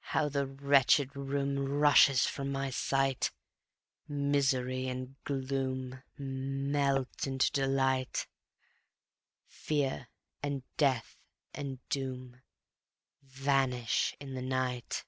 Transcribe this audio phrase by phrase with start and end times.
[0.00, 3.30] How the wretched room Rushes from my sight;
[4.08, 8.26] Misery and gloom Melt into delight;
[9.46, 10.08] Fear
[10.42, 11.20] and death
[11.54, 12.42] and doom
[13.22, 15.04] Vanish in the night.